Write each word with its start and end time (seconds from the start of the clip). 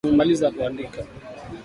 tumemaliza 0.03 0.51
kuandika 0.51 1.01